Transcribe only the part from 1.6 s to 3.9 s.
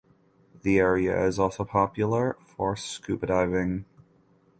popular for scuba diving.